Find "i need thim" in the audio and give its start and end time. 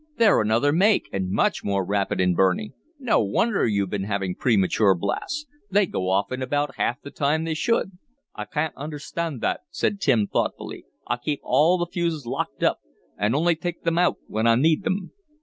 14.47-15.11